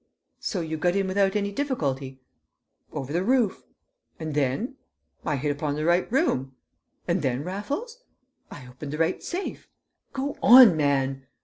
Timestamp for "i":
5.23-5.35, 8.49-8.65